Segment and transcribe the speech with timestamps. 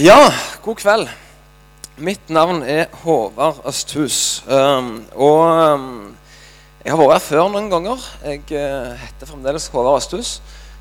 [0.00, 0.32] Ja,
[0.64, 1.08] god kveld.
[2.00, 4.40] Mitt navn er Håvard Østhus.
[4.48, 5.40] Um, og
[5.74, 6.14] um,
[6.80, 8.06] jeg har vært her før noen ganger.
[8.24, 10.30] Jeg uh, heter fremdeles Håvard Østhus.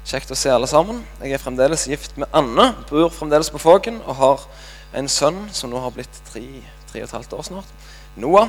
[0.08, 1.02] Kjekt å se alle sammen.
[1.20, 4.48] Jeg er fremdeles gift med Anne, bor fremdeles på Fågen og har
[4.96, 6.46] en sønn som nå har blitt tre,
[6.88, 7.78] tre og et halvt år snart.
[8.16, 8.48] Noah.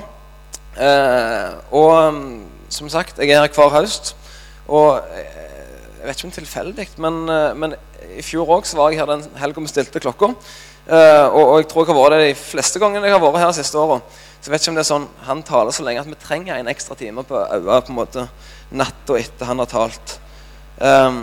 [0.79, 2.27] Uh, og um,
[2.71, 4.15] som sagt, jeg er her hver høst.
[4.71, 5.52] Og uh,
[6.03, 7.75] jeg vet ikke om tilfeldig, men, uh, men
[8.19, 10.33] i fjor òg var jeg her den helga vi stilte klokka.
[10.83, 13.39] Uh, og, og, jeg tror jeg har vært det de fleste gangene jeg har vært
[13.39, 14.01] her de siste åra.
[14.41, 16.59] Så jeg vet ikke om det er sånn han taler så lenge at vi trenger
[16.59, 18.27] en ekstra time på øya på en måte
[18.75, 20.17] natta etter han har talt.
[20.83, 21.23] Um,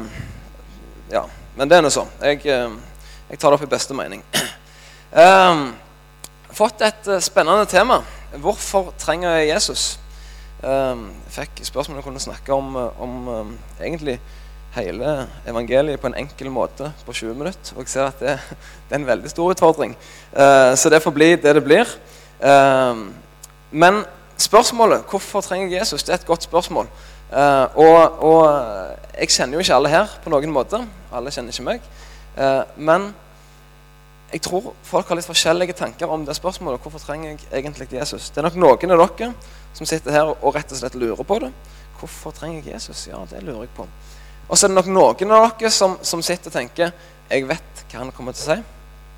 [1.12, 1.26] ja,
[1.60, 2.16] Men det er nå sånn.
[2.24, 2.72] Jeg, uh,
[3.28, 4.24] jeg, tar det opp i beste mening.
[5.12, 5.74] Um,
[6.62, 8.00] fått et spennende tema.
[8.40, 9.90] Hvorfor trenger jeg Jesus?
[10.64, 13.52] Um, fikk spørsmål jeg kunne snakke om, om um,
[13.84, 14.22] egentlig
[14.76, 17.76] hele evangeliet på en enkel måte på 20 minutter.
[17.76, 18.38] Og jeg ser at det,
[18.90, 19.96] det er en veldig stor utfordring.
[20.34, 21.96] Uh, så det får bli det det blir.
[22.40, 23.10] Uh,
[23.72, 24.04] men
[24.38, 26.90] spørsmålet hvorfor trenger jeg Jesus, det er et godt spørsmål.
[27.30, 28.44] Uh, og, og,
[29.20, 30.80] jeg kjenner jo ikke alle her på noen måte.
[31.14, 31.90] Alle kjenner ikke meg.
[32.78, 33.10] men
[34.32, 36.80] jeg tror folk har litt forskjellige tanker om det spørsmålet.
[36.82, 38.30] Hvorfor trenger jeg egentlig Jesus?
[38.30, 39.34] Det er nok noen av dere
[39.74, 41.50] som sitter her og rett og slett lurer på det.
[42.00, 43.08] Hvorfor trenger jeg Jesus?
[43.10, 43.88] Ja, det lurer jeg på.
[44.50, 46.92] Og så er det nok noen av dere som, som sitter og tenker
[47.30, 48.62] jeg vet hva han kommer til å si.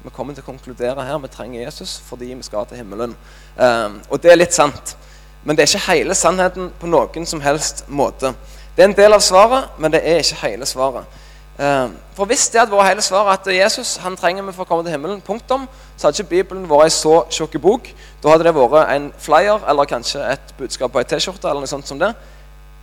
[0.03, 3.13] Vi kommer til å konkludere her vi trenger Jesus fordi vi skal til himmelen.
[3.55, 4.95] Um, og det er litt sant.
[5.43, 8.33] Men det er ikke hele sannheten på noen som helst måte.
[8.75, 11.19] Det er en del av svaret, men det er ikke hele svaret.
[11.61, 14.69] Um, for hvis det hadde vært hele svaret at Jesus han trenger vi for å
[14.69, 17.89] komme til himmelen, punktum, så hadde ikke Bibelen vært ei så tjukk bok.
[18.23, 21.47] Da hadde det vært en flyer eller kanskje et budskap på ei T-skjorte.
[21.47, 22.11] eller noe sånt som det.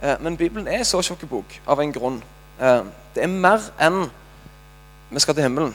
[0.01, 2.21] Uh, men Bibelen er en så tjukk bok av en grunn.
[2.59, 2.83] Eh,
[3.15, 4.09] det er mer enn
[5.11, 5.75] vi skal til himmelen.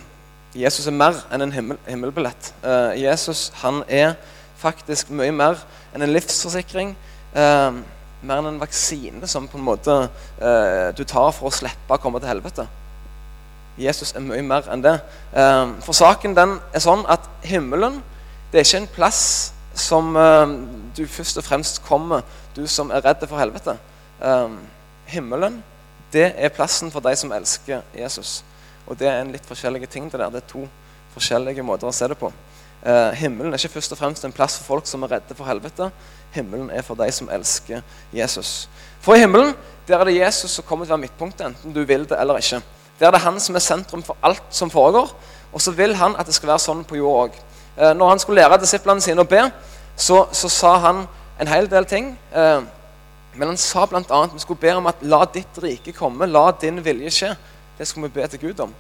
[0.53, 2.52] Jesus er mer enn en himmel, himmelbillett.
[2.59, 4.17] Eh, Jesus han er
[4.59, 5.64] faktisk mye mer
[5.95, 6.94] enn en livsforsikring.
[7.34, 7.80] Eh,
[8.23, 9.95] mer enn en vaksine som på en måte
[10.95, 12.64] du tar for å slippe å komme til helvete.
[13.76, 14.93] Jesus er mye mer enn det.
[15.83, 17.98] For saken den er sånn at himmelen
[18.54, 19.26] det er ikke en plass
[19.76, 20.16] som
[20.95, 22.23] du først og fremst kommer,
[22.55, 23.76] du som er redd for helvete.
[25.11, 25.60] Himmelen
[26.13, 28.43] det er plassen for de som elsker Jesus.
[28.87, 30.29] Og det er en litt forskjellige ting det der.
[30.29, 30.67] Det er to
[31.15, 32.31] forskjellige måter å se det på.
[32.83, 35.47] Eh, himmelen er ikke først og fremst en plass for folk som er redde for
[35.47, 35.89] helvete.
[36.35, 37.81] Himmelen er for de som elsker
[38.13, 38.67] Jesus.
[39.01, 39.53] For i himmelen
[39.87, 42.39] der er det Jesus som kommer til å være midtpunktet, enten du vil det eller
[42.39, 42.61] ikke.
[42.99, 45.09] Der er det han som er sentrum for alt som foregår.
[45.53, 47.41] Og så vil han at det skal være sånn på jord òg.
[47.77, 49.47] Eh, når han skulle lære disiplene sine å be,
[49.95, 51.03] så, så sa han
[51.39, 52.13] en hel del ting.
[52.35, 52.61] Eh,
[53.36, 54.04] men han sa bl.a.
[54.04, 57.32] at vi skulle be om at la ditt rike komme, la din vilje skje.
[57.77, 58.73] Det skulle vi be til Gud om.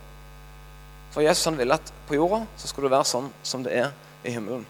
[1.13, 3.91] For Jesus han ville at på jorda så skulle det være sånn som det er
[4.25, 4.65] i himmelen.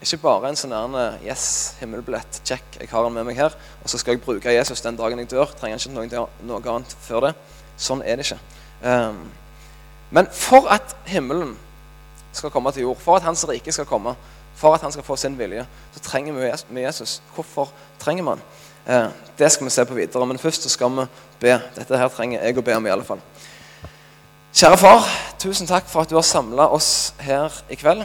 [0.00, 4.00] Ikke bare en sånn yes, himmelbillett, check, jeg har han med meg her, og så
[4.00, 5.50] skal jeg bruke Jesus den dagen jeg dør.
[5.60, 7.34] Trenger ikke noe, noe annet før det.
[7.80, 8.40] Sånn er det ikke.
[8.80, 9.26] Um,
[10.10, 11.52] men for at himmelen
[12.32, 14.16] skal komme til jord, for at Hans rike skal komme,
[14.60, 15.64] for at han skal få sin vilje,
[15.94, 16.36] så trenger
[16.68, 17.20] vi Jesus.
[17.34, 18.40] Hvorfor trenger man?
[18.40, 20.26] Eh, det skal vi se på videre.
[20.26, 21.06] Men først så skal vi
[21.40, 21.56] be.
[21.76, 23.20] Dette her trenger jeg å be om i alle fall.
[24.50, 25.04] Kjære far,
[25.38, 28.02] tusen takk for at du har samla oss her i kveld.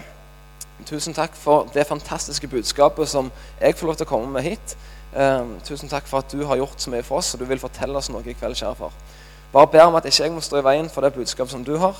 [0.85, 3.31] Tusen takk for det fantastiske budskapet som
[3.61, 4.75] jeg får lov til å komme med hit.
[5.15, 7.61] Eh, tusen takk for at du har gjort så mye for oss, og du vil
[7.61, 8.93] fortelle oss noe i kveld, kjære far.
[9.55, 11.77] Bare ber om at ikke jeg må stå i veien for det budskapet som du
[11.81, 11.97] har.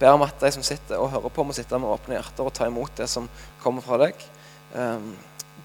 [0.00, 2.54] Ber om at de som sitter og hører på, må sitte med åpne hjerter og
[2.56, 3.28] ta imot det som
[3.62, 4.26] kommer fra deg.
[4.74, 5.10] Eh,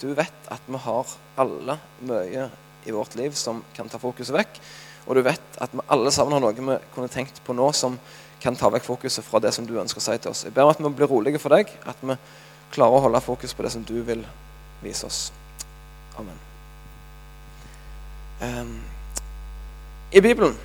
[0.01, 1.77] du vet at vi har alle
[2.07, 2.49] mye
[2.85, 4.59] i vårt liv som kan ta fokuset vekk.
[5.07, 7.97] Og du vet at vi alle sammen har noe vi kunne tenkt på nå som
[8.43, 10.43] kan ta vekk fokuset fra det som du ønsker å si til oss.
[10.47, 12.17] Jeg ber om at vi blir rolige for deg, at vi
[12.73, 14.23] klarer å holde fokus på det som du vil
[14.83, 15.21] vise oss.
[16.19, 16.39] Amen.
[18.43, 18.75] Um,
[20.11, 20.57] I Bibelen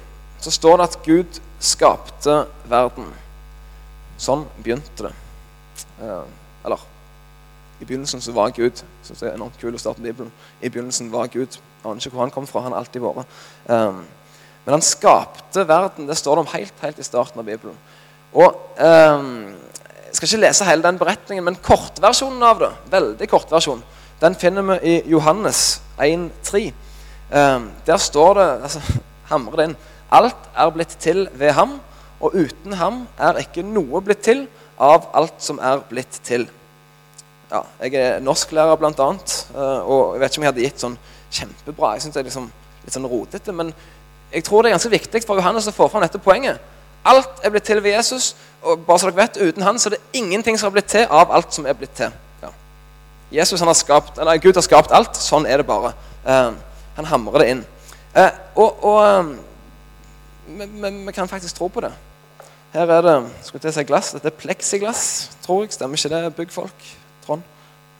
[0.42, 2.40] så står det at Gud skapte
[2.70, 3.12] verden.
[4.18, 5.14] Sånn begynte det.
[6.02, 6.26] Uh,
[6.66, 6.82] eller
[7.80, 10.32] i begynnelsen så var Gud så det er enormt kul å starte Bibelen.
[10.60, 11.58] I begynnelsen var Gud.
[11.58, 12.64] Jeg aner ikke hvor han kom fra.
[12.64, 13.36] Han har alltid vært.
[13.70, 14.00] Um,
[14.64, 16.08] men han skapte verden.
[16.08, 17.78] Det står det om helt, helt i starten av Bibelen.
[18.34, 19.54] Og um,
[20.08, 23.82] Jeg skal ikke lese hele den beretningen, men kortversjonen av det, veldig kortversjon,
[24.22, 26.62] den finner vi i Johannes 1,3.
[27.30, 28.80] Um, der står det altså,
[29.30, 29.76] hamrer det inn
[30.16, 31.74] Alt er blitt til ved ham,
[32.24, 34.46] og uten ham er ikke noe blitt til
[34.80, 36.48] av alt som er blitt til
[37.48, 39.36] ja, jeg er norsklærer, blant annet.
[39.54, 40.98] Eh, og jeg vet ikke om jeg hadde gitt sånn
[41.32, 41.94] kjempebra.
[41.96, 42.50] Jeg synes det er liksom
[42.84, 43.54] litt sånn rotete.
[43.56, 43.72] Men
[44.32, 46.60] jeg tror det er ganske viktig for Johannes å få fram dette poenget.
[47.08, 48.34] Alt er blitt til ved Jesus.
[48.60, 51.06] Og bare så dere vet, uten han så er det ingenting som har blitt til
[51.08, 52.12] av alt som er blitt til.
[52.42, 52.52] Ja.
[53.40, 55.16] Jesus har skapt, eller Gud har skapt alt.
[55.16, 55.94] Sånn er det bare.
[56.26, 56.52] Uh,
[56.98, 57.64] han hamrer det inn.
[58.12, 59.36] Uh, og, og
[60.48, 61.94] vi kan faktisk tro på det.
[62.72, 63.16] Her er det
[63.46, 65.04] skulle jeg si glass, dette er pleksiglass,
[65.44, 65.72] tror jeg.
[65.72, 66.88] Stemmer ikke det, byggfolk?
[67.28, 67.44] Trond?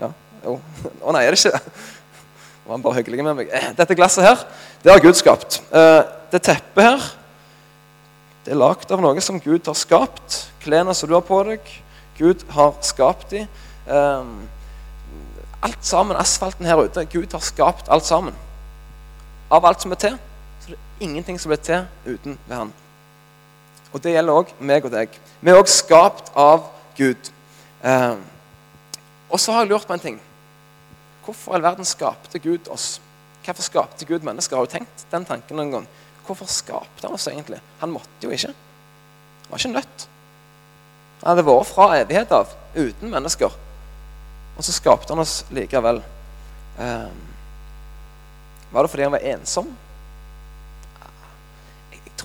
[0.01, 0.11] Ja,
[0.43, 0.57] jo.
[1.07, 1.77] Å nei, er det ikke det?
[2.65, 3.55] Var han bare hyggelig med meg.
[3.79, 4.43] Dette glasset her,
[4.83, 5.63] det har Gud skapt.
[5.69, 7.07] Det teppet her
[8.49, 10.37] det er lagd av noe som Gud har skapt.
[10.63, 11.67] Klærne som du har på deg,
[12.17, 13.45] Gud har skapt dem.
[13.85, 14.47] Um,
[15.61, 18.33] alt sammen, asfalten her ute, Gud har skapt alt sammen.
[19.53, 20.17] Av alt som er til,
[20.63, 22.73] så det er ingenting som blir til uten ved Han.
[23.93, 25.21] Og det gjelder òg meg og deg.
[25.45, 26.65] Vi er òg skapt av
[26.97, 27.29] Gud.
[27.85, 28.25] Um,
[29.29, 30.19] og så har jeg lurt på en ting.
[31.25, 32.99] Hvorfor i all verden skapte Gud oss?
[33.45, 34.57] Hvorfor skapte Gud mennesker?
[34.57, 35.89] Har du tenkt den tanken noen gang?
[36.27, 37.61] Hvorfor skapte han oss egentlig?
[37.81, 38.53] Han måtte jo ikke.
[38.53, 40.07] Han var ikke nødt.
[41.23, 43.57] Han hadde vært fra evighet av uten mennesker.
[44.57, 46.03] Og så skapte han oss likevel.
[46.79, 47.21] Um,
[48.73, 49.71] var det fordi han var ensom?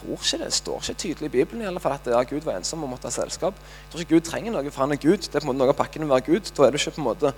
[0.04, 0.52] Tror ikke det.
[0.52, 3.08] Det står ikke tydelig i Bibelen i alle fall at Gud var ensom og måtte
[3.08, 3.56] ha selskap.
[3.56, 5.24] Jeg tror ikke Gud trenger noe, for han er Gud.
[5.24, 6.52] Det er på en måte noe av pakken å være Gud.
[6.52, 7.34] Da er du ikke på en måte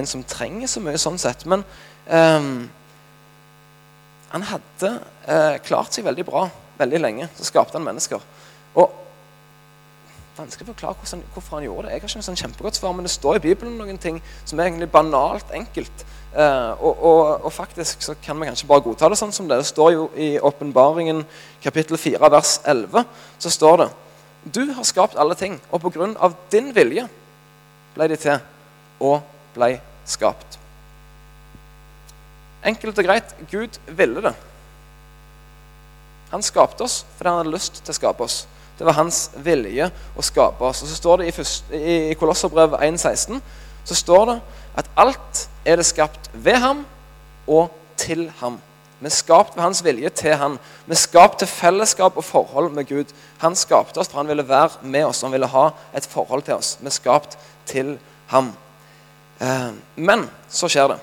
[0.00, 1.44] en som trenger så mye sånn sett.
[1.44, 1.64] Men
[2.08, 2.70] um,
[4.32, 4.94] han hadde
[5.28, 6.48] eh, klart seg veldig bra
[6.78, 7.28] veldig lenge.
[7.36, 8.22] Så skapte han mennesker.
[8.76, 9.02] Og
[10.36, 11.94] Vanskelig å forklare hvordan, hvorfor han gjorde det.
[11.94, 14.60] Jeg har ikke noe sånn kjempegodt svar, men det står i Bibelen noen ting som
[14.60, 16.04] er egentlig banalt enkelt.
[16.36, 19.56] Eh, og, og, og, faktisk så kan vi kanskje bare godta det sånn som det.
[19.62, 21.22] Det står jo i Åpenbaringen
[21.64, 23.06] kapittel 4 vers 11
[23.40, 23.86] så står det
[24.58, 27.06] Du har skapt alle ting, og på grunn av din vilje
[27.96, 28.36] ble de til
[29.00, 29.24] og
[29.56, 30.58] ble skapt.
[32.66, 34.34] Enkelt og greit Gud ville det.
[36.34, 38.42] Han skapte oss fordi han hadde lyst til å skape oss.
[38.78, 40.82] Det var hans vilje å skape oss.
[40.84, 41.46] Og så står det i,
[41.76, 43.40] i, i Kolosserbrev 1,16
[43.86, 44.36] så står det
[44.82, 46.82] at alt er det skapt ved ham
[47.46, 48.58] og til ham.
[48.98, 50.58] Vi er skapt ved hans vilje til han.
[50.86, 53.12] Vi er skapt til fellesskap og forhold med Gud.
[53.42, 55.22] Han skapte oss for han ville være med oss.
[55.22, 56.76] Han ville ha et forhold til oss.
[56.80, 57.38] Vi er skapt
[57.68, 57.98] til
[58.32, 58.54] ham.
[59.40, 61.02] Eh, men så skjer det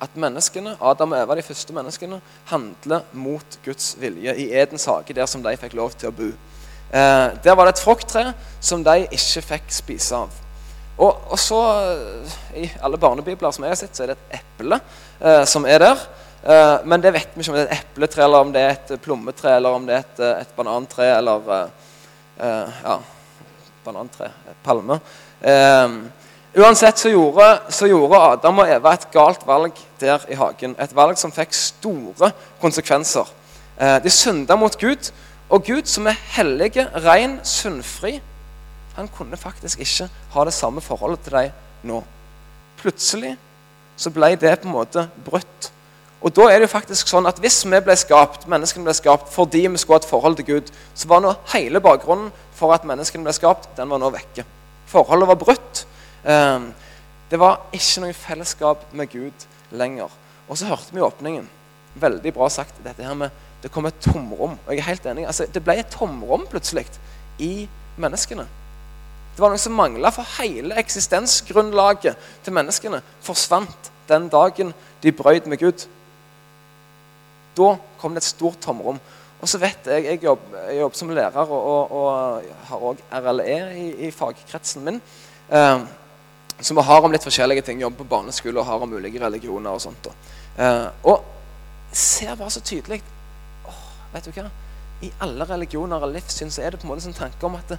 [0.00, 5.14] at menneskene, Adam og Eva, de første menneskene, handler mot Guds vilje i Edens hage,
[5.14, 6.28] der som de fikk lov til å bo.
[6.88, 8.30] Eh, der var det et frukttre
[8.60, 10.36] som de ikke fikk spise av.
[10.98, 11.58] Og, og, så,
[12.58, 15.82] I alle barnebibler som jeg har sett, så er det et eple eh, som er
[15.82, 16.06] der.
[16.42, 18.74] Eh, men det vet vi ikke om det er et epletre, eller om det er
[18.74, 21.92] et plommetre, eller om det er et, et banantre, eller eh,
[22.46, 22.96] eh, Ja,
[23.84, 24.30] banantre.
[24.64, 24.98] Palme.
[25.40, 25.98] Eh,
[26.56, 30.76] Uansett så gjorde, så gjorde, Adam og Eva et galt valg der i hagen.
[30.80, 32.30] Et valg som fikk store
[32.62, 33.28] konsekvenser.
[33.76, 35.10] Eh, de synda mot Gud,
[35.48, 38.18] og Gud, som er hellige, ren, syndfri,
[38.96, 41.52] han kunne faktisk ikke ha det samme forholdet til dem
[41.86, 42.00] nå.
[42.80, 43.36] Plutselig
[43.98, 45.70] så ble det på en måte brutt.
[46.18, 49.30] Og da er det jo faktisk sånn at Hvis vi ble skapt, menneskene ble skapt
[49.30, 52.86] fordi vi skulle ha et forhold til Gud, så var nå hele bakgrunnen for at
[52.88, 54.42] menneskene ble skapt, den var nå vekke.
[54.90, 55.84] Forholdet var brutt.
[56.24, 56.72] Ehm,
[57.30, 60.12] det var ikke noe fellesskap med Gud lenger.
[60.48, 61.48] Og så hørte vi i åpningen
[61.98, 64.54] veldig bra sagt dette her med det kom et tomrom.
[64.54, 65.26] Og jeg er helt enig.
[65.26, 66.86] Altså, det ble et tomrom plutselig
[67.42, 67.68] i
[67.98, 68.46] menneskene.
[69.34, 74.72] Det var noe som mangla, for hele eksistensgrunnlaget til menneskene forsvant den dagen
[75.02, 75.84] de brøt med Gud.
[77.58, 78.98] Da kom det et stort tomrom.
[79.38, 83.02] Og så vet Jeg jeg jobber, jeg jobber som lærer og, og, og har òg
[83.12, 85.00] RLE i, i fagkretsen min.
[85.48, 85.86] Uh,
[86.60, 87.82] så vi har om litt forskjellige ting.
[87.82, 89.70] Jobber på barneskole og har om ulike religioner.
[89.70, 90.08] Og sånt.
[90.58, 91.24] Eh, og
[91.92, 92.98] ser bare så tydelig
[93.66, 94.48] oh, Vet du hva?
[95.06, 97.54] I alle religioner og livssyn så er det på en måte en sånn tanke om
[97.54, 97.78] at det,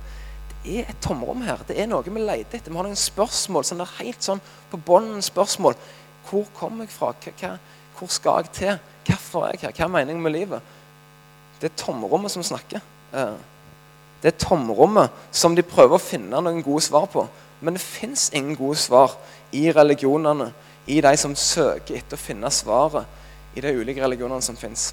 [0.54, 1.60] det, er et tomrom her.
[1.68, 2.72] Det er noe vi leter etter.
[2.72, 4.40] Vi har noen spørsmål sånn der helt sånn
[4.72, 5.76] på bånden spørsmål.
[6.30, 7.12] Hvor kommer jeg fra?
[7.28, 7.58] Hva,
[8.00, 8.80] hvor skal jeg til?
[9.10, 9.76] Hvorfor er jeg her?
[9.76, 10.76] Hva er meningen med livet?
[11.60, 12.80] Det er tomrommet som snakker.
[13.12, 13.36] Eh,
[14.24, 17.28] det er tomrommet som de prøver å finne noen gode svar på.
[17.62, 19.16] Men det fins ingen gode svar
[19.52, 20.52] i religionene,
[20.88, 23.06] i de som søker etter å finne svaret
[23.58, 24.90] i de ulike religionene som fins.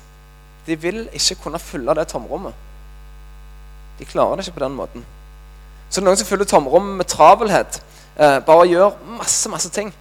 [0.66, 2.54] De vil ikke kunne fylle det tomrommet.
[3.98, 5.04] De klarer det ikke på den måten.
[5.88, 7.78] Så det er noen som fyller tomrommet med travelhet.
[8.16, 9.92] Eh, bare gjør masse, masse ting.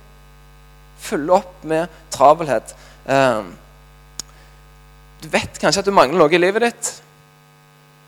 [1.00, 2.74] Følge opp med travelhet.
[3.06, 3.44] Eh,
[5.22, 6.92] du vet kanskje at du mangler noe i livet ditt.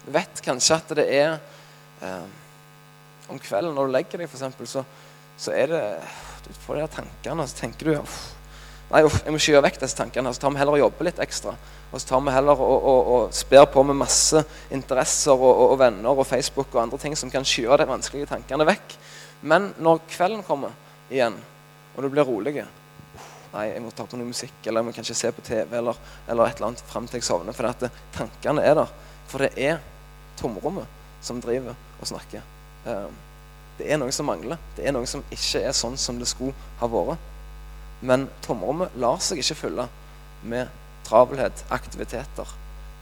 [0.05, 1.37] Du vet kanskje at det er
[2.01, 2.25] eh,
[3.27, 4.83] om kvelden når du legger deg, eksempel, så,
[5.37, 5.83] så er det
[6.47, 8.19] Du får de tankene, og så tenker du uff,
[8.87, 10.31] Nei, uff, jeg må skyve vekk disse tankene.
[10.31, 11.51] Så tar vi heller og jobber litt ekstra.
[11.91, 14.39] Og så tar vi heller og, og, og sper på med masse
[14.71, 18.67] interesser og, og, venner og Facebook og andre ting som kan skyve de vanskelige tankene
[18.67, 18.95] vekk.
[19.47, 20.75] Men når kvelden kommer
[21.11, 21.35] igjen,
[21.95, 22.61] og du blir rolig
[23.47, 25.95] Nei, jeg må ta på noe musikk, eller jeg må kanskje se på TV eller,
[26.27, 27.55] eller et eller annet fram til jeg sovner.
[27.55, 28.91] For tankene er der.
[29.31, 29.79] For det er
[30.37, 32.43] tomrommet som driver og snakker.
[32.85, 33.15] Um,
[33.77, 34.59] det er noe som mangler.
[34.77, 37.21] Det er noe som ikke er sånn som det skulle ha vært.
[38.01, 39.87] Men tomrommet lar seg ikke fylle
[40.47, 40.69] med
[41.07, 42.49] travelhet, aktiviteter.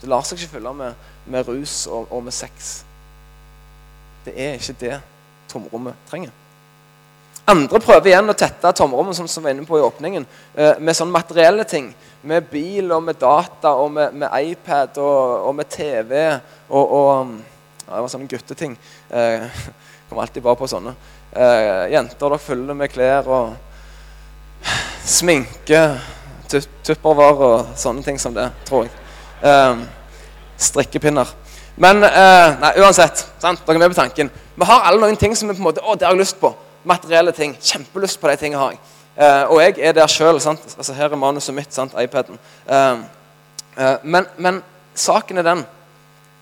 [0.01, 2.83] Det lar seg ikke fylle med, med rus og, og, med sex.
[4.25, 4.97] Det er ikke det
[5.51, 6.33] tomrommet trenger.
[7.45, 10.23] Andre prøver igjen å tette tomrommet som, som var inne på i åpningen,
[10.55, 11.91] eh, med sånne materielle ting.
[12.25, 16.15] Med bil og med data og med, med iPad og, og, med TV
[16.69, 17.35] og, og
[17.85, 18.77] Det var sånne gutteting.
[19.09, 19.45] Eh,
[20.09, 20.95] kommer alltid bare på sånne.
[21.31, 23.55] Eh, jenter dere fyller med klær og
[25.05, 25.81] sminke,
[26.49, 28.93] tuppervarer og sånne ting som det, tror jeg.
[29.45, 29.83] Eh,
[30.57, 31.29] strikkepinner.
[31.75, 33.61] Men eh, nei, uansett, sant?
[33.65, 34.31] dere er med på tanken.
[34.55, 36.39] Vi har alle noen ting som vi på en måte, å, det har jeg lyst
[36.41, 36.53] på.
[36.87, 37.55] Materielle ting.
[37.59, 38.83] Kjempelyst på de tingene har jeg.
[39.15, 40.39] Eh, og jeg er der sjøl.
[40.39, 41.95] Altså, her er manuset mitt, sant?
[41.99, 42.39] iPaden.
[42.67, 43.03] Eh,
[43.77, 44.61] eh, men, men,
[44.95, 45.65] saken er den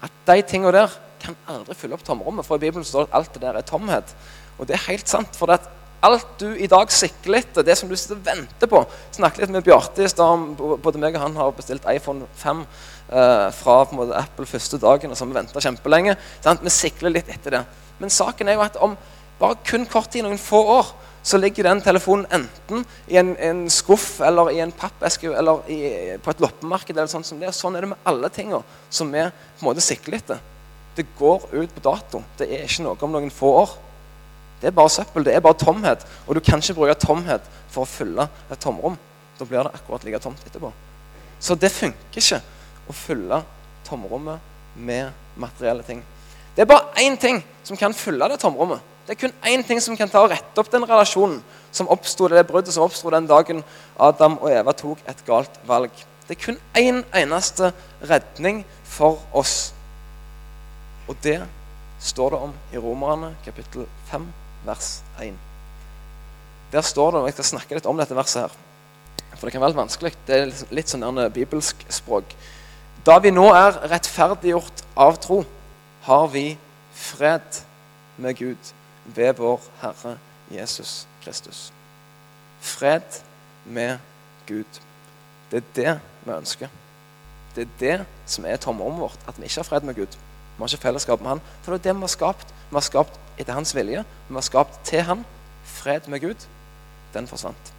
[0.06, 0.92] at de tingene der
[1.24, 2.46] kan aldri fylle opp tomrommet.
[2.48, 4.14] For i Bibelen står det at alt det der er tomhet.
[4.58, 5.36] Og det er helt sant.
[5.40, 5.72] for det at
[6.04, 8.82] alt du i dag sikler etter, det som du sitter og venter på
[9.16, 10.44] Snakket litt med Bjarte i stad.
[10.60, 15.12] Både meg og han har bestilt iPhone 5 eh, fra måte, Apple første dagen.
[15.12, 16.18] og så har Vi venta kjempelenge.
[16.44, 16.64] Sant?
[16.64, 17.64] Vi sikler litt etter det.
[18.00, 18.98] Men saken er jo at om
[19.40, 23.70] bare kun kort tid, noen få år, så ligger den telefonen enten i en, en
[23.72, 25.78] skuff eller i en pappeske eller i,
[26.20, 26.98] på et loppemarked.
[26.98, 27.54] eller sånn som det.
[27.56, 30.42] Sånn er det med alle tinga som vi på en måte sikler etter.
[30.96, 32.24] Det går ut på dato.
[32.38, 33.74] Det er ikke noe om noen få år.
[34.62, 36.06] Det er bare søppel, det er bare tomhet.
[36.28, 38.96] Og du kan ikke bruke tomhet for å fylle et tomrom.
[39.40, 40.70] Da blir det akkurat like tomt etterpå.
[41.44, 42.40] Så det funker ikke
[42.88, 43.42] å fylle
[43.88, 44.40] tomrommet
[44.76, 46.00] med materielle ting.
[46.56, 48.80] Det er bare én ting som kan fylle det tomrommet.
[49.04, 51.42] Det er kun én ting som kan ta og rette opp den relasjonen
[51.76, 53.64] som oppstod, det bruddet som oppsto den dagen
[54.00, 55.92] Adam og Eva tok et galt valg.
[56.28, 59.74] Det er kun én eneste redning for oss.
[61.08, 61.40] Og det
[62.00, 64.28] står det om i Romerne kapittel 5
[64.66, 65.34] vers 1.
[66.72, 69.62] Der står det, og Jeg skal snakke litt om dette verset, her, for det kan
[69.62, 70.14] være litt vanskelig.
[70.28, 72.34] Det er litt sånn bibelsk språk.
[73.06, 75.44] Da vi nå er rettferdiggjort av tro,
[76.08, 76.58] har vi
[76.96, 77.64] fred
[78.18, 78.74] med Gud
[79.06, 80.18] ved vår Herre
[80.52, 81.72] Jesus Kristus.
[82.64, 83.22] Fred
[83.66, 84.00] med
[84.48, 84.80] Gud.
[85.52, 86.72] Det er det vi ønsker.
[87.56, 90.16] Det er det som er tomrommet vårt, at vi ikke har fred med Gud.
[90.56, 91.42] Vi har ikke fellesskap med Han.
[91.64, 92.54] For det er det vi har skapt.
[92.70, 94.04] Vi har skapt etter hans vilje.
[94.28, 95.26] Vi har skapt til han.
[95.64, 96.46] Fred med Gud.
[97.14, 97.74] Den forsvant.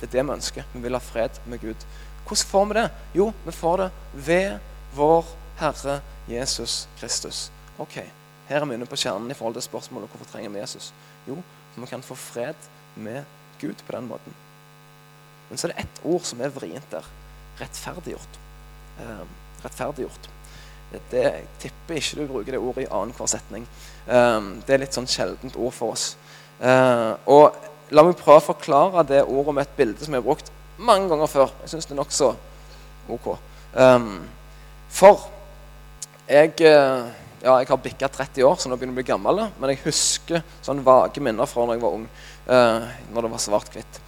[0.00, 0.68] Det er det vi ønsker.
[0.74, 1.86] Vi vil ha fred med Gud.
[2.28, 2.88] Hvordan får vi det?
[3.14, 4.58] Jo, vi får det ved
[4.94, 5.26] vår
[5.58, 7.50] Herre Jesus Kristus.
[7.78, 8.02] Ok,
[8.48, 10.92] Her er vi inne på kjernen i forhold til spørsmålet hvorfor trenger vi Jesus.
[11.28, 11.36] Jo,
[11.76, 13.24] vi kan få fred med
[13.60, 14.34] Gud på den måten.
[15.48, 17.04] Men så er det ett ord som er vrient der.
[17.60, 18.38] Rettferdiggjort.
[19.00, 19.26] Eh,
[19.64, 20.30] rettferdiggjort.
[20.88, 23.66] Det, jeg tipper ikke du bruker det ordet i annenhver setning.
[24.08, 26.14] Um, det er litt sånn sjeldent ord for oss.
[26.58, 30.26] Uh, og La meg prøve å forklare det ordet med et bilde som jeg har
[30.26, 30.50] brukt
[30.84, 31.52] mange ganger før.
[31.62, 32.28] Jeg syns det er nokså
[33.08, 33.28] ok.
[33.72, 34.10] Um,
[34.92, 35.24] for
[36.28, 37.08] jeg, uh,
[37.40, 39.40] ja, jeg har bikka 30 år, så nå begynner jeg å bli gammel.
[39.56, 42.04] Men jeg husker sånne vage minner fra da jeg var ung,
[42.50, 44.00] uh, når det var svart-hvitt.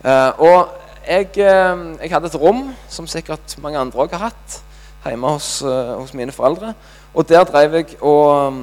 [0.00, 0.58] Uh, og
[1.06, 4.56] jeg, jeg, hadde et rom, som sikkert mange andre òg har hatt
[5.04, 6.72] hjemme hos, uh, hos, mine foreldre.
[7.14, 8.62] Og der drev jeg og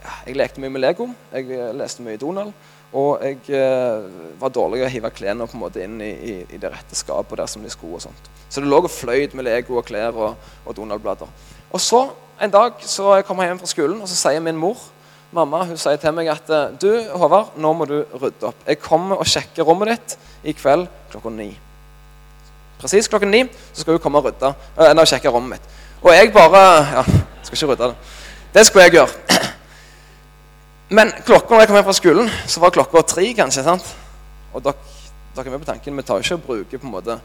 [0.00, 1.08] ja, Jeg lekte mye med Lego.
[1.32, 2.52] Jeg uh, leste mye Donald.
[2.90, 4.06] Og jeg eh,
[4.40, 7.38] var dårlig å hive klærne på en måte inn i, i, i, det rette skapet
[7.38, 8.00] der som de skulle.
[8.00, 8.30] og sånt.
[8.50, 11.30] Så det lå og fløyt med Lego og klær og, og Donald-blader.
[11.70, 12.08] Og så
[12.42, 14.80] en dag så jeg kommer hjem fra skolen, og så sier min mor
[15.30, 16.48] Mamma hun sier til meg at
[16.82, 18.64] du, Håvard, nå må du rydde opp.
[18.66, 20.16] Jeg kommer og sjekker rommet ditt
[20.50, 21.52] i kveld klokka ni.
[22.80, 24.54] Presis klokken ni så skal hun komme og rydde,
[24.88, 25.72] eller sjekke rommet mitt.
[26.00, 26.62] Og jeg bare
[26.94, 27.02] Ja,
[27.42, 27.96] skal ikke rydde det.
[28.54, 29.50] Det skulle jeg gjøre.
[30.96, 33.62] Men klokka når jeg kom hjem fra skolen, så var klokka tre, kanskje.
[33.62, 33.92] sant?
[34.54, 34.74] Og dere,
[35.36, 37.20] dere er med på tanken, vi tar jo ikke å bruke på en måte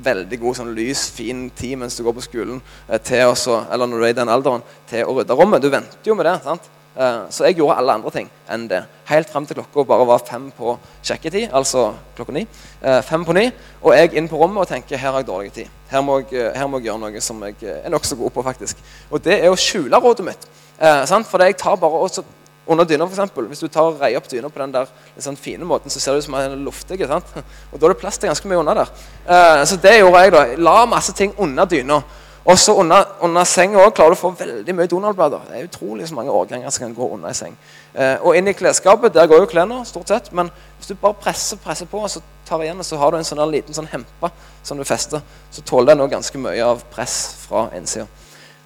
[0.00, 3.90] veldig god sånn lys, fin tid mens du går på skolen, eh, til også, eller
[3.90, 5.60] når du er i den alderen, til å rydde rommet.
[5.60, 6.42] Du venter jo med det.
[6.44, 6.70] sant?
[7.00, 8.80] Eh, så jeg gjorde alle andre ting enn det.
[9.08, 11.48] Helt frem til klokka bare var fem på sjekketid.
[11.56, 11.86] Altså
[12.18, 12.42] klokka ni.
[12.82, 13.46] Eh, fem på ni.
[13.80, 15.70] Og jeg inn på rommet og tenker her har jeg dårlig tid.
[15.90, 18.44] Her må jeg, eh, her må jeg gjøre noe som jeg er nokså god på.
[18.50, 18.76] faktisk.
[19.10, 20.46] Og det er å skjule rådet mitt.
[20.80, 22.24] For jeg tar bare også
[22.66, 23.32] under dyna, f.eks.
[23.34, 24.88] Hvis du tar og reier opp dyna på den der
[25.18, 27.00] sånn fine måten, så ser det ut som den er luftig.
[27.72, 28.92] Og da er det plass til ganske mye under der.
[29.26, 30.44] Eh, så det gjorde jeg, da.
[30.58, 32.02] La masse ting under dyna.
[32.50, 35.42] Og så under, under senga klarer du å få veldig mye Donald-blader.
[35.46, 37.54] Det er utrolig så mange årganger som kan gå under ei seng.
[37.94, 40.32] Eh, og inn i klesskapet der går jo klærne stort sett.
[40.34, 43.44] Men hvis du bare presser presser på, så tar igjen, så har du en sånn
[43.52, 44.32] liten sånn hempe
[44.66, 45.22] som du fester,
[45.54, 48.08] så tåler den òg ganske mye av press fra innsida.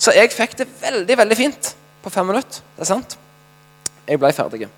[0.01, 1.75] Så jeg fikk det veldig, veldig fint
[2.05, 2.65] på fem minutter.
[2.79, 3.19] Det er sant.
[4.09, 4.69] Jeg ble ferdig.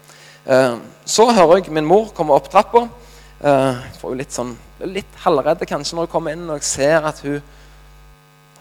[0.51, 2.89] Eh, så hører jeg min mor komme opp trappa.
[3.39, 7.07] Eh, får jo litt sånn litt halvredd kanskje når hun kommer inn og jeg ser
[7.09, 7.39] at hun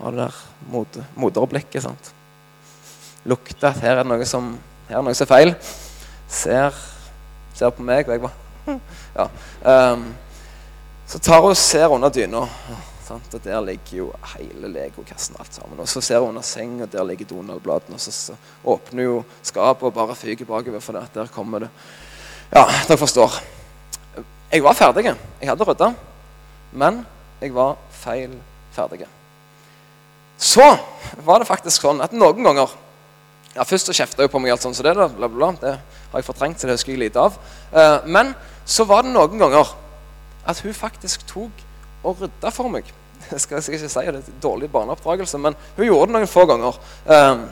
[0.05, 1.83] og det der moder, moderblikket.
[1.83, 2.11] sant?
[3.25, 4.51] Lukter at her er det noe som,
[4.89, 5.53] her er noe som er feil.
[6.29, 6.75] Ser,
[7.57, 8.41] ser på meg, og jeg bare
[9.19, 9.25] ja.
[9.93, 10.05] Um,
[11.05, 12.45] så tar hun og ser under dyna.
[13.05, 15.79] Og der ligger jo hele legokassen alt sammen.
[15.79, 17.97] Og så ser hun under senga, der ligger Donald-bladene.
[17.97, 21.69] Og så, så, åpner hun skapet og bare fyker bakover, for det, der kommer det
[22.53, 23.37] Ja, dere forstår.
[24.51, 25.05] Jeg var ferdig.
[25.41, 25.93] Jeg hadde rydda.
[26.71, 27.05] Men
[27.41, 28.33] jeg var feil
[28.73, 29.05] ferdig.
[30.37, 30.65] Så
[31.25, 32.73] var det faktisk sånn at noen ganger
[33.55, 35.77] ja, Først så kjefta jeg på meg, alt sånt, så det, bla, bla, det
[36.11, 37.37] har jeg fortrengt, så det husker jeg lite av.
[37.71, 38.33] Uh, men
[38.67, 39.69] så var det noen ganger
[40.43, 41.61] at hun faktisk tok
[42.03, 42.89] og rydda for meg.
[43.29, 46.29] Det skal, jeg ikke si det, er et dårlig barneoppdragelse, men hun gjorde det noen
[46.29, 46.75] få ganger.
[47.07, 47.45] Um,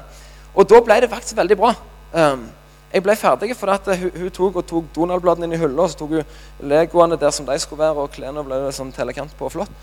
[0.53, 1.71] og da ble det faktisk veldig bra.
[2.11, 2.43] Um,
[2.91, 5.87] jeg ble ferdig fordi hun, hun tok og tok Donald-bladene inn i hylla.
[5.89, 9.33] Så tok hun legoene der som de skulle være, og klærne ble det sånn telekant
[9.39, 9.81] på og flott.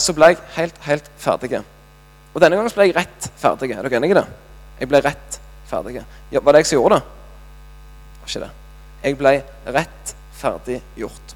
[0.00, 1.60] Så ble jeg helt, helt ferdig.
[2.32, 3.70] Og denne gangen ble jeg rett ferdig.
[3.74, 4.26] Er dere enige i det?
[4.80, 6.00] Jeg ble rett ferdig.
[6.32, 7.02] Ja, var det jeg som gjorde det?
[8.22, 8.52] Var ikke det.
[9.02, 9.34] Jeg ble
[9.76, 11.34] rett ferdig gjort.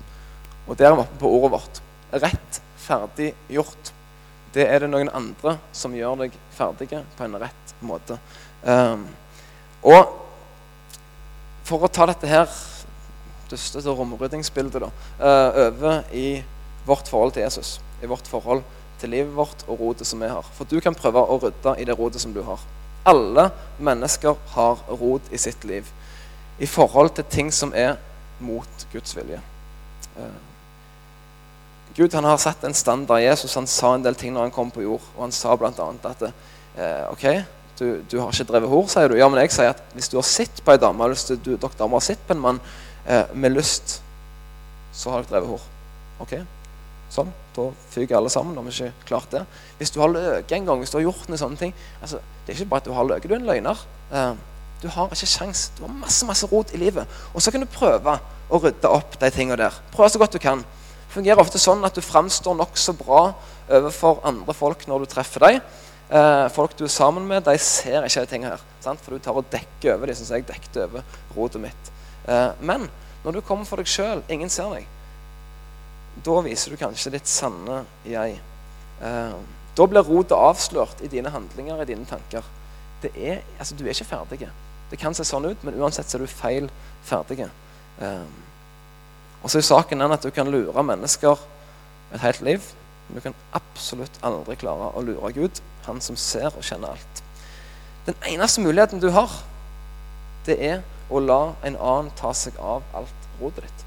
[0.67, 1.83] Og der er vi oppe på ordet vårt.
[2.25, 3.93] Rett ferdig gjort.
[4.55, 8.17] Det er det noen andre som gjør deg ferdig på en rett måte.
[8.65, 9.05] Um,
[9.85, 10.15] og
[11.67, 12.49] for å ta dette her
[13.51, 14.89] dustete romryddingsbildet da,
[15.21, 16.41] uh, i
[16.87, 18.65] vårt forhold til Jesus, i vårt forhold
[19.01, 20.47] til livet vårt og rotet som vi har.
[20.57, 22.63] For du kan prøve å rydde i det rotet som du har.
[23.07, 25.87] Alle mennesker har rot i sitt liv
[26.59, 27.97] i forhold til ting som er
[28.41, 29.41] mot Guds vilje.
[30.17, 30.47] Uh,
[31.97, 33.23] Gud han har satt en standard.
[33.25, 35.05] Jesus han sa en del ting når han kom på jord.
[35.17, 35.71] Og han sa bl.a.
[36.11, 37.25] at eh, ok,
[37.79, 39.17] du, du, har ikke drevet hor, sier du.
[39.17, 41.73] Ja, men jeg sier at hvis du har sett på ei dame, hvis du, dere
[41.79, 42.61] damer har sett på en mann
[43.09, 44.03] eh, med lyst,
[44.93, 45.65] så har dere drevet hor.
[46.21, 46.37] Ok?
[47.13, 47.31] Sånn.
[47.57, 48.57] Da fyker alle sammen.
[48.59, 49.45] Har vi ikke klart det.
[49.79, 52.53] Hvis du har løket en gang, hvis du har gjort noen sånne ting altså, Det
[52.53, 53.85] er ikke bare at du har løket, du er en løgner.
[54.11, 54.35] Uh,
[54.83, 55.71] du har ikke sjans.
[55.77, 57.09] Du har masse masse rot i livet.
[57.33, 59.81] Og så kan du prøve å rydde opp de tingene der.
[59.95, 60.63] Prøv så godt du kan.
[60.63, 63.23] Det fungerer ofte sånn at du framstår nokså bra
[63.73, 65.61] overfor andre folk når du treffer dem.
[66.07, 68.67] Uh, folk du er sammen med, de ser ikke de tingene her.
[68.85, 69.01] Sant?
[69.03, 71.91] For du tar og dekker over dem, som jeg dekket over rotet mitt.
[72.29, 72.87] Uh, men
[73.25, 74.87] når du kommer for deg sjøl, ingen ser deg
[76.25, 78.39] da viser du kanskje ditt sanne jeg.
[79.05, 79.35] Eh,
[79.77, 82.47] da blir rotet avslørt i dine handlinger, i dine tanker.
[83.07, 84.49] Er, altså, du er ikke ferdig.
[84.91, 86.71] Det kan se sånn ut, men uansett så er du feil
[87.07, 87.45] ferdig.
[88.01, 88.25] Eh,
[89.43, 91.39] og så er saken den at du kan lure mennesker
[92.15, 92.73] et helt liv.
[93.07, 97.23] Men du kan absolutt aldri klare å lure Gud, han som ser og kjenner alt.
[98.09, 99.31] Den eneste muligheten du har,
[100.47, 103.86] det er å la en annen ta seg av alt rotet ditt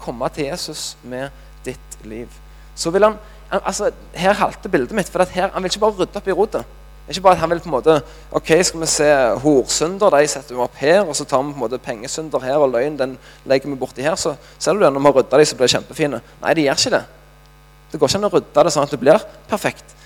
[0.00, 1.30] komme til Jesus med
[1.64, 2.28] ditt liv.
[2.74, 3.16] Så vil han,
[3.50, 5.08] altså, Her halter bildet mitt.
[5.08, 6.64] for her, Han vil ikke bare rydde opp i rotet.
[7.10, 7.94] Ikke bare at han vil på en måte
[8.32, 9.06] ok, skal vi se
[9.42, 11.00] horsynder, de setter vi opp her.
[11.02, 13.16] Og så tar vi på en måte pengesynder her, og løgn den
[13.50, 14.14] legger vi borti her.
[14.14, 16.22] Så ser du det, når vi har rydda dem, så blir det kjempefine.
[16.42, 17.02] Nei, de gjør ikke det.
[17.90, 19.96] Det går ikke an å rydde det sånn at det blir perfekt.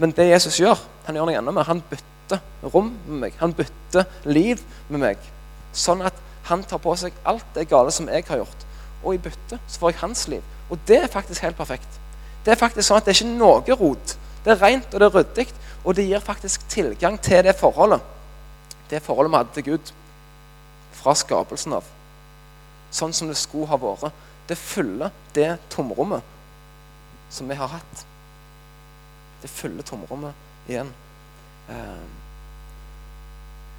[0.00, 1.68] Men det Jesus gjør, han gjør noe enda mer.
[1.70, 2.42] Han bytter
[2.74, 3.38] rom med meg.
[3.40, 4.60] Han bytter liv
[4.90, 5.30] med meg.
[5.72, 8.66] Sånn at han tar på seg alt det gale som jeg har gjort
[9.02, 10.42] og i bytte så får jeg hans liv.
[10.70, 12.00] Og det er faktisk helt perfekt.
[12.44, 14.16] Det er faktisk sånn at det er ikke noe rot.
[14.44, 15.46] Det er rent og det er ryddig,
[15.84, 18.00] og det gir faktisk tilgang til det forholdet.
[18.90, 19.92] Det forholdet vi hadde til Gud
[21.00, 21.86] fra skapelsen av.
[22.90, 24.16] Sånn som det skulle ha vært.
[24.48, 26.24] Det fyller det tomrommet
[27.30, 28.06] som vi har hatt.
[29.42, 30.90] Det fyller tomrommet igjen.
[31.70, 32.08] Eh,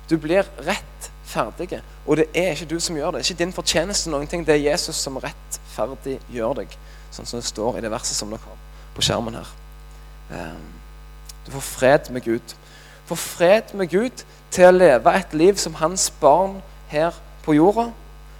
[0.10, 0.91] du blir rett
[1.32, 1.82] ferdige.
[2.06, 3.22] Og det er ikke du som gjør det.
[3.22, 4.10] Det er ikke din fortjeneste.
[4.10, 4.46] noen ting.
[4.48, 6.78] Det er Jesus som rettferdig gjør deg.
[7.12, 8.60] Sånn som det står i det verset som dere har
[8.96, 9.50] på skjermen her.
[10.32, 10.70] Ehm,
[11.46, 12.56] du får fred med Gud.
[13.06, 17.16] Får fred med Gud til å leve et liv som hans barn her
[17.46, 17.90] på jorda.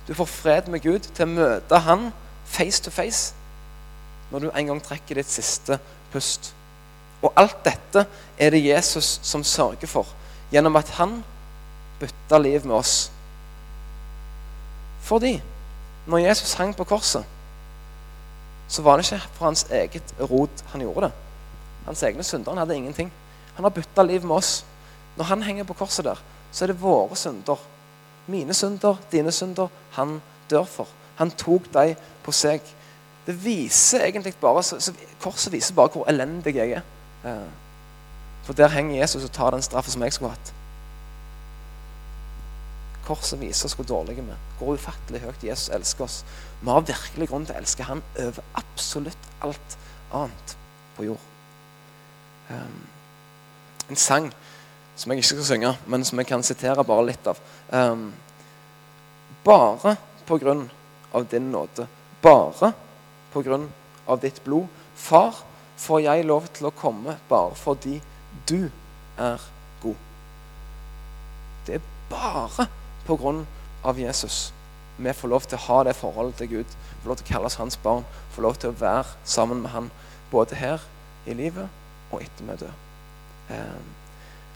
[0.08, 2.12] Du får fred med Gud til å møte han
[2.46, 3.34] face to face
[4.32, 5.76] når du en gang trekker ditt siste
[6.12, 6.54] pust.
[7.22, 8.06] Og alt dette
[8.40, 10.08] er det Jesus som sørger for
[10.52, 11.20] gjennom at han
[12.02, 13.12] bytta liv med oss.
[15.06, 15.36] Fordi
[16.10, 17.26] når Jesus hang på korset,
[18.72, 21.12] så var det ikke for hans eget rot han gjorde det.
[21.86, 22.52] Hans egne synder.
[22.52, 23.12] Han hadde ingenting.
[23.56, 24.66] Han har bytta liv med oss.
[25.18, 27.60] Når han henger på korset der, så er det våre synder.
[28.28, 29.68] Mine synder, dine synder.
[29.98, 30.88] Han dør for.
[31.16, 32.62] Han tok dem på seg.
[33.26, 34.64] Det viser egentlig bare,
[35.22, 36.88] Korset viser bare hvor elendig jeg er.
[37.26, 37.52] Eh,
[38.44, 40.54] for der henger Jesus og tar den straffen som jeg skulle hatt.
[43.08, 44.42] Korset viser oss hvor dårlige vi er.
[44.60, 46.22] Hvor ufattelig høyt Jesus elsker oss.
[46.62, 49.78] Vi har virkelig grunn til å elske Han over absolutt alt
[50.14, 50.56] annet
[50.98, 51.30] på jord.
[52.52, 52.82] Um,
[53.90, 54.30] en sang
[54.96, 57.40] som jeg ikke skal synge, men som jeg kan sitere bare litt av.
[57.74, 58.12] Um,
[59.46, 59.96] bare
[60.28, 60.68] på grunn
[61.16, 61.88] av din nåde,
[62.22, 62.74] bare
[63.34, 63.70] på grunn
[64.06, 64.68] av ditt blod,
[65.02, 65.34] Far,
[65.82, 67.96] får jeg lov til å komme bare fordi
[68.46, 68.70] du
[69.18, 69.42] er
[69.82, 70.04] god.
[71.66, 72.68] Det er bare
[73.84, 74.52] av Jesus
[75.02, 77.58] vi får lov til å ha det forholdet til Gud, får lov til å kalles
[77.60, 78.04] hans barn,
[78.36, 79.90] får lov til å være sammen med han
[80.32, 80.84] både her
[81.30, 82.76] i livet og etter vi dør.
[83.50, 83.90] Um,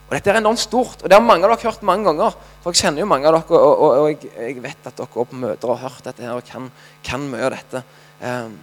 [0.05, 2.36] og Dette er enormt stort, og det har mange av dere hørt mange ganger.
[2.62, 5.13] For jeg kjenner jo mange av dere, og, og, og jeg, jeg, vet at dere
[5.15, 6.69] går på møter har hørt dette her, og kan,
[7.08, 7.81] kan mye av dette.
[8.21, 8.55] Um,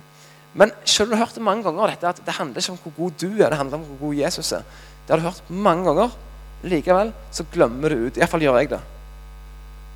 [0.63, 2.83] men selv om du har hørt det mange ganger, dette, at det handler ikke om
[2.85, 4.69] hvor god du er, det handler om hvor god Jesus er.
[5.03, 6.19] Det har du hørt mange ganger.
[6.63, 8.21] Likevel så glemmer du ut.
[8.21, 8.83] Iallfall gjør jeg det.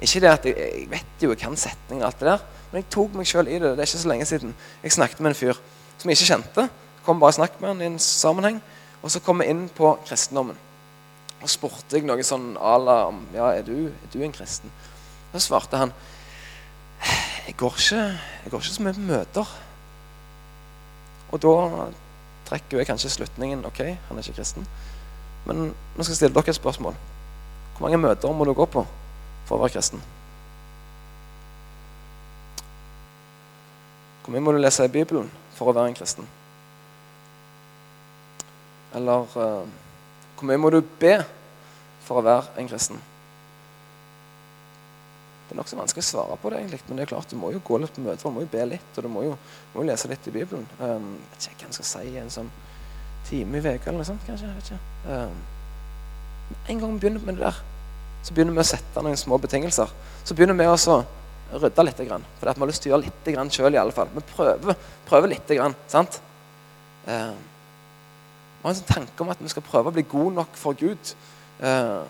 [0.01, 2.83] Ikke det at jeg, jeg vet jo jeg kan setninger og alt det der, men
[2.83, 3.73] jeg tok meg sjøl i det.
[3.73, 4.55] Det er ikke så lenge siden.
[4.83, 5.61] Jeg snakket med en fyr
[5.97, 6.67] som jeg ikke kjente.
[7.07, 8.61] Kom bare og snakket med han i en sammenheng.
[9.03, 10.59] Og så kom vi inn på kristendommen.
[11.41, 14.73] Og spurte jeg noe sånn à la om ja, er du, er du en kristen.
[15.33, 15.95] Så svarte han
[17.47, 18.03] jeg går ikke,
[18.43, 19.51] jeg går ikke så mye på møter.
[21.31, 21.53] Og da
[22.49, 24.67] trekker jeg kanskje slutningen ok, han er ikke kristen.
[25.47, 26.97] Men nå skal jeg stille dere et spørsmål.
[27.77, 28.83] Hvor mange møter må du gå på
[29.47, 30.03] for å være kristen?
[34.25, 36.27] Hvor mye må du lese i Bibelen for å være en kristen?
[38.97, 39.67] Eller uh,
[40.37, 41.21] hvor mye må du be
[42.07, 42.99] for å være en kristen?
[45.47, 47.53] Det er nokså vanskelig å svare på det, egentlig, men det er klart, du må
[47.55, 49.37] jo gå litt på møter, du må jo be litt, og du må jo,
[49.75, 50.67] må jo lese litt i Bibelen.
[50.81, 52.51] Um, jeg vet ikke hva jeg skal si en sånn
[53.29, 54.51] time i uka eller noe sånt, kanskje.
[54.51, 54.81] jeg vet ikke.
[55.07, 55.39] Um,
[56.67, 57.63] en gang vi begynner med det der,
[58.27, 59.91] så begynner vi å sette noen små betingelser.
[60.27, 63.55] Så begynner vi også å rydde litt, for vi har lyst til å gjøre litt
[63.55, 64.11] sjøl iallfall.
[64.17, 64.75] Vi prøver,
[65.07, 65.53] prøver litt.
[65.93, 66.19] Sant?
[67.07, 67.37] Eh,
[68.59, 70.75] vi har en sånn tanke om at vi skal prøve å bli gode nok for
[70.75, 71.15] Gud.
[71.57, 72.03] Uh,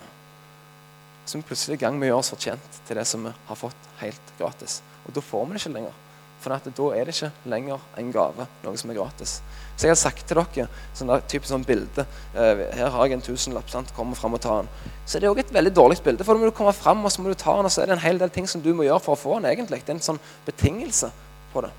[1.29, 3.89] som plutselig i gang med å gjøre oss fortjent til det som vi har fått
[4.01, 4.81] helt gratis.
[5.05, 6.01] Og da får vi det ikke lenger.
[6.41, 9.39] For da er det ikke lenger en gave, noe som er gratis.
[9.77, 13.19] Så jeg har sagt til dere sånn der, typisk sånn bilde eh, Her har jeg
[13.19, 13.69] en tusenlapp.
[13.69, 14.71] sant, Kommer fram og ta den.
[15.05, 16.25] Så det er òg et veldig dårlig bilde.
[16.25, 17.91] For da må du komme fram og så må du ta den, og så er
[17.91, 19.51] det en hel del ting som du må gjøre for å få den.
[19.51, 19.83] egentlig.
[19.85, 21.11] Det er en sånn betingelse
[21.53, 21.73] på det.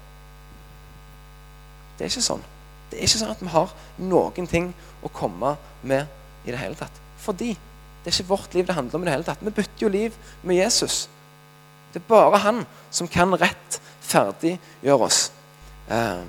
[1.97, 2.45] Det er ikke sånn.
[2.91, 4.69] Det er ikke sånn at vi har noen ting
[5.01, 7.01] å komme med i det hele tatt.
[7.23, 9.41] Fordi det er ikke vårt liv det handler om i det hele tatt.
[9.41, 11.07] Vi bytter jo liv med Jesus.
[11.93, 12.61] Det er bare han
[12.93, 15.19] som kan rett ferdig gjøre oss.
[15.91, 16.23] Eh,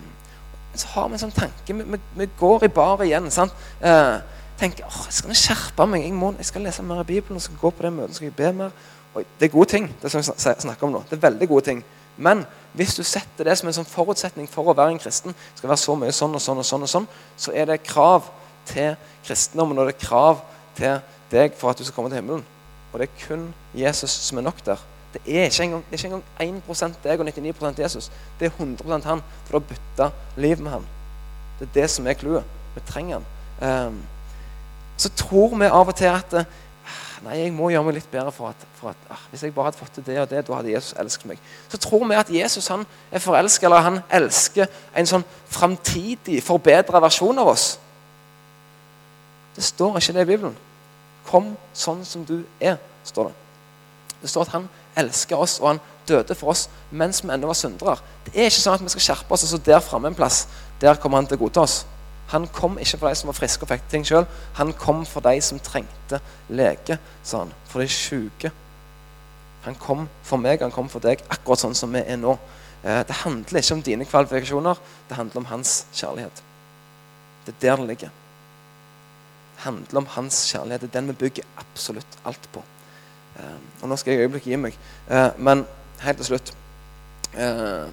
[0.78, 3.30] så har vi en sånn tanke Vi, vi, vi går i bar igjen.
[3.34, 3.54] sant?
[3.80, 4.18] Eh,
[4.58, 6.04] tenker åh, jeg skal skjerpe meg.
[6.06, 8.30] Jeg, må, jeg skal lese mer i Bibelen, jeg skal gå på det møtet, skal
[8.30, 8.74] jeg be mer.
[9.16, 9.88] Oi, det er gode ting.
[10.02, 11.04] det som jeg snakker om nå.
[11.08, 11.84] Det er veldig gode ting.
[12.18, 15.70] Men hvis du setter det som en sånn forutsetning for å være en kristen, skal
[15.70, 18.28] være så mye sånn og sånn og sånn, og sånn, så er det krav
[18.68, 20.42] til kristendommen, og det er krav
[20.76, 21.00] til
[21.32, 22.44] deg for at du skal komme til himmelen.
[22.92, 24.82] Og det er kun Jesus som er nok der.
[25.12, 28.10] Det er ikke engang, det er ikke engang 1 deg og 99% Jesus.
[28.40, 30.86] Det er 100% han, for du har bytta liv med han.
[31.58, 32.44] Det er det som er clouet.
[32.74, 33.86] Vi trenger han.
[33.88, 34.02] Um,
[34.96, 36.44] så tror vi av og til at ah,
[37.24, 39.70] Nei, jeg må gjøre meg litt bedre for at, for at ah, Hvis jeg bare
[39.70, 41.42] hadde fått til det og det, da hadde Jesus elsket meg.
[41.68, 47.02] Så tror vi at Jesus han er forelska, eller han elsker en sånn framtidig, forbedra
[47.02, 47.68] versjon av oss.
[49.56, 50.56] Det står ikke det i Bibelen.
[51.26, 53.36] Kom sånn som du er, står det.
[54.22, 57.58] Det står at han elsker oss, og han døde for oss mens vi ennå var
[57.58, 57.98] syndere.
[58.26, 60.46] Det er ikke sånn at vi skal skjerpe oss, og så der framme en plass,
[60.80, 61.82] der kommer han til å godta oss.
[62.28, 64.26] Han kom ikke for de som var friske og fikk ting sjøl.
[64.58, 66.20] Han kom for de som trengte
[66.52, 67.54] lege, sa han.
[67.70, 68.52] For de sjuke.
[69.64, 72.36] Han kom for meg, han kom for deg, akkurat sånn som vi er nå.
[72.84, 76.42] Eh, det handler ikke om dine kvalifikasjoner, det handler om hans kjærlighet.
[77.46, 78.10] Det er der det ligger
[79.56, 80.80] Det handler om hans kjærlighet.
[80.80, 82.62] Det er den vi bygger absolutt alt på.
[83.38, 84.76] Uh, og Nå skal jeg øyeblikk gi meg.
[85.06, 85.64] Uh, men
[86.02, 86.52] helt til slutt
[87.38, 87.86] uh,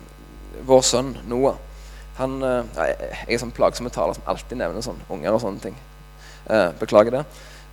[0.66, 1.60] Vår sønn Noah
[2.16, 5.74] han, Jeg er sånn plagsomme taler som alltid nevner sånn unger og sånne ting.
[6.80, 7.24] beklager det.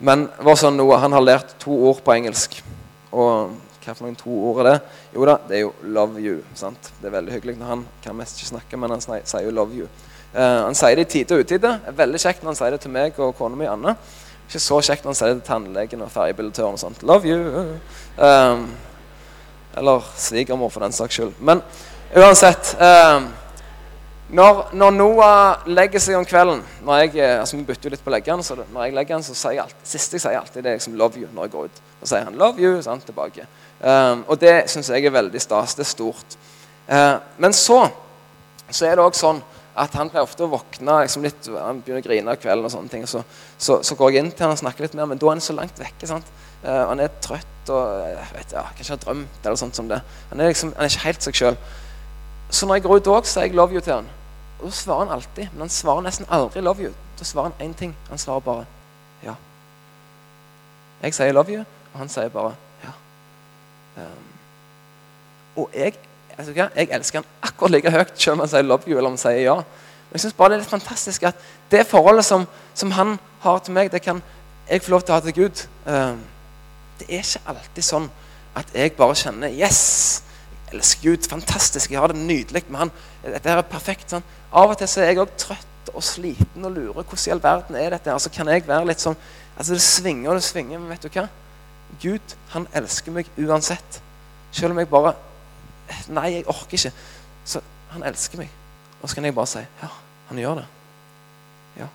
[0.03, 2.57] Men vår sønn Noah han har lært to ord på engelsk.
[3.15, 3.53] Og
[3.85, 4.75] hva for noen to ord er det?
[5.15, 6.43] Jo da, det er jo 'love you'.
[6.59, 6.91] sant?
[6.99, 9.79] Det er veldig hyggelig når han kan mest ikke snakke, men han sier jo 'love
[9.79, 9.89] you'.
[10.35, 11.81] Han sier det i tide og utide.
[11.87, 13.97] Veldig kjekt når han sier det til meg og kona mi Anne.
[14.53, 16.99] Ikke så kjekt når han sier det til tannlegen og ferjebilletøren og sånt.
[17.01, 17.79] 'Love you'.
[18.21, 18.67] Um,
[19.77, 21.33] eller svigermor, for den saks skyld.
[21.41, 21.62] Men
[22.17, 23.31] uansett um,
[24.29, 28.05] når, når, Noah legger seg om kvelden når jeg, eh, altså Vi bytter jo litt
[28.05, 28.45] på leggene.
[28.45, 30.77] så Når jeg legger den, så sier jeg alltid, siste jeg sier alltid, det er
[30.77, 31.83] liksom 'love you' når jeg går ut.
[32.03, 33.47] Så sier han 'love you' sant, tilbake.
[33.81, 35.75] Um, og det syns jeg er veldig stas.
[35.75, 36.37] Det er stort.
[36.93, 37.88] Uh, men så,
[38.71, 39.43] så er det òg sånn
[39.75, 42.65] at han pleier ofte å våkne liksom litt, han begynner å grine av kvelden.
[42.65, 43.23] og sånne ting, Så,
[43.59, 45.41] så, så går jeg inn til han og snakker litt mer, men da er han
[45.41, 46.21] så langt vekke.
[46.63, 48.03] Uh, han er trøtt og
[48.37, 50.03] vet, ja, kanskje har drømt eller sånt som det.
[50.31, 51.57] Han er, liksom, han er ikke helt seg sjøl.
[52.53, 54.09] Så når jeg går ut òg, sier jeg 'love you' til han.
[54.61, 56.93] Og da svarer han alltid, men han svarer nesten aldri 'love you'.
[57.19, 57.97] Da svarer han én ting.
[58.09, 58.67] Han svarer bare
[59.25, 59.35] 'ja'.
[61.03, 62.55] Jeg sier 'love you', og han sier bare
[62.85, 62.93] 'ja'.
[63.97, 64.29] Um,
[65.57, 65.95] og jeg,
[66.38, 69.16] altså, jeg elsker han akkurat like høyt selv om han sier 'love you' eller om
[69.16, 69.57] han sier 'ja'.
[69.57, 71.35] Men jeg synes bare det er litt fantastisk at
[71.71, 74.23] det forholdet som, som han har til meg, det kan
[74.68, 75.66] jeg få lov til å ha til Gud.
[75.87, 76.21] Um,
[76.99, 78.11] det er ikke alltid sånn
[78.57, 80.23] at jeg bare kjenner 'yes'.
[80.71, 81.29] Jeg elsker Gud.
[81.29, 81.90] Fantastisk.
[81.90, 82.90] Jeg har det nydelig med han.
[83.25, 84.11] Dette er perfekt.
[84.11, 87.31] sånn av og til så er jeg òg trøtt og sliten og lurer hvordan i
[87.31, 88.12] all verden er dette.
[88.12, 89.16] Altså kan jeg være litt sånn
[89.53, 91.27] Altså Det svinger og det svinger, men vet du hva?
[92.01, 93.99] Gud, han elsker meg uansett.
[94.51, 95.12] Selv om jeg bare
[96.13, 96.93] Nei, jeg orker ikke.
[97.45, 98.51] Så han elsker meg.
[99.01, 99.89] Og så kan jeg bare si ja,
[100.29, 100.67] han gjør det.
[101.81, 101.89] Ja.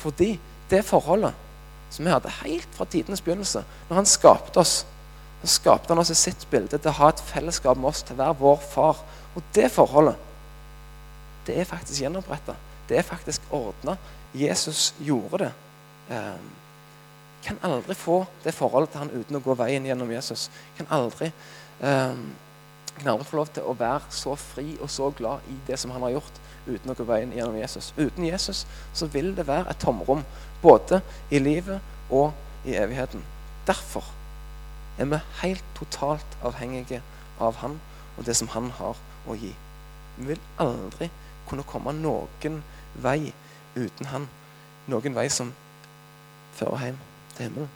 [0.00, 0.30] Fordi
[0.70, 1.34] det forholdet
[1.90, 4.80] som vi hadde helt fra tidenes begynnelse, når han skapte oss,
[5.42, 8.16] så skapte han oss i sitt bilde til å ha et fellesskap med oss, til
[8.16, 9.02] å være vår far.
[9.36, 10.16] Og det forholdet
[11.46, 12.56] det er faktisk gjenoppretta.
[12.88, 13.94] Det er faktisk ordna.
[14.34, 15.52] Jesus gjorde det.
[16.10, 16.38] Eh,
[17.46, 20.48] kan aldri få det forholdet til han uten å gå veien gjennom Jesus.
[20.76, 21.30] Kan aldri,
[21.80, 22.24] um,
[23.04, 26.04] aldri få lov til å være så fri og så glad i det som han
[26.06, 27.92] har gjort, uten å gå veien gjennom Jesus.
[27.96, 28.64] Uten Jesus
[28.96, 30.24] så vil det være et tomrom
[30.62, 31.80] både i livet
[32.10, 32.32] og
[32.64, 33.22] i evigheten.
[33.66, 34.04] Derfor
[34.98, 37.02] er vi helt totalt avhengige
[37.40, 37.76] av han
[38.16, 38.96] og det som han har
[39.28, 39.52] å gi.
[40.16, 41.10] Vi vil aldri
[41.48, 42.62] kunne komme noen
[43.02, 43.32] vei
[43.76, 44.28] uten han.
[44.88, 45.52] Noen vei som
[46.56, 47.00] fører hjem
[47.36, 47.70] til himmelen.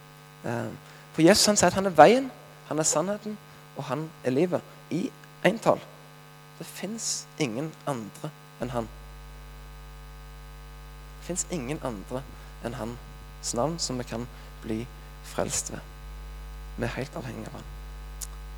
[0.44, 0.70] Eh,
[1.12, 2.30] for Jesus han sier at han er veien,
[2.70, 3.36] han er sannheten,
[3.76, 4.62] og han er livet.
[4.90, 5.10] I
[5.44, 5.80] entall.
[6.58, 8.88] Det fins ingen andre enn han.
[11.20, 12.22] Det fins ingen andre
[12.64, 14.26] enn hans navn som vi kan
[14.64, 14.82] bli
[15.30, 15.80] frelst ved.
[16.76, 17.70] Vi er helt avhengig av han.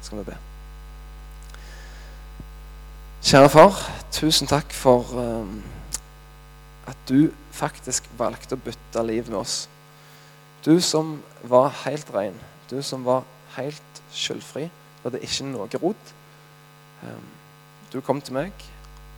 [0.02, 0.38] Skal vi be.
[3.22, 3.78] Kjære far,
[4.10, 5.60] tusen takk for um,
[6.90, 9.68] at du faktisk valgte å bytte liv med oss.
[10.66, 12.34] Du som var helt ren,
[12.70, 13.22] du som var
[13.56, 14.66] helt skyldfri.
[14.98, 16.12] Du hadde ikke noe rot.
[17.02, 17.28] Um,
[17.92, 18.52] du kom til meg,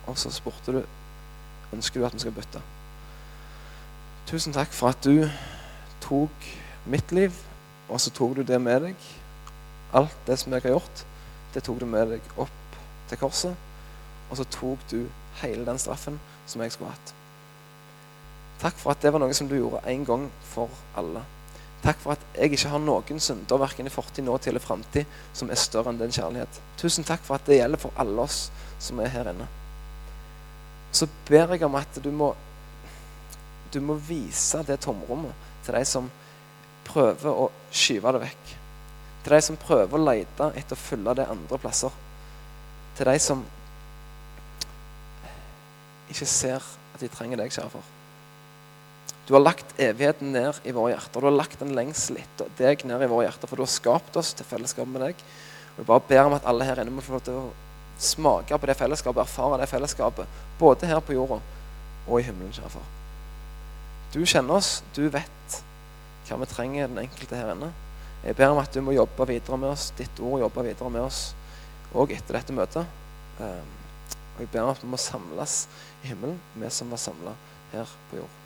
[0.07, 0.81] og så spurte du
[1.73, 2.61] ønsker du at vi skal bytte.
[4.25, 5.27] Tusen takk for at du
[6.01, 6.47] tok
[6.85, 7.33] mitt liv,
[7.89, 9.09] og så tok du det med deg.
[9.93, 11.05] Alt det som jeg har gjort,
[11.53, 13.55] det tok du med deg opp til korset.
[14.29, 15.05] Og så tok du
[15.41, 16.19] hele den straffen
[16.49, 17.13] som jeg skulle hatt.
[18.61, 21.21] Takk for at det var noe som du gjorde en gang for alle.
[21.83, 25.05] Takk for at jeg ikke har noen synder verken i fortid, nåtid eller framtid
[25.37, 26.59] som er større enn din kjærlighet.
[26.81, 28.47] Tusen takk for at det gjelder for alle oss
[28.81, 29.47] som er her inne.
[30.95, 32.31] Så ber jeg om at du må,
[33.73, 35.35] du må vise det tomrommet
[35.65, 36.07] til de som
[36.87, 38.53] prøver å skyve det vekk.
[39.25, 41.93] Til de som prøver å lete etter å fylle det andre plasser.
[42.95, 43.41] Til de som
[46.13, 47.94] ikke ser at de trenger deg, kjære far.
[49.25, 51.21] Du har lagt evigheten ned i våre hjerter.
[51.21, 54.17] Du har lagt en lengsel etter deg ned i våre hjerter, for du har skapt
[54.21, 55.23] oss til fellesskap med deg.
[55.75, 57.47] Og Jeg bare ber om at alle her inne må få lov til å
[57.97, 61.39] smake på det fellesskapet, erfare det fellesskapet, både her på jorda
[62.05, 62.91] og i himmelen, kjære far.
[64.13, 65.57] Du kjenner oss, du vet
[66.27, 67.71] hva vi trenger den enkelte her inne.
[68.25, 71.05] Jeg ber om at du må jobbe videre med oss, ditt ord jobbe videre med
[71.05, 71.27] oss
[71.95, 72.95] òg etter dette møtet.
[73.39, 73.75] Um,
[74.35, 75.59] og jeg ber om at vi må samles
[76.03, 77.37] i himmelen, vi som var samla
[77.73, 78.33] her på jord.
[78.33, 78.44] Amen.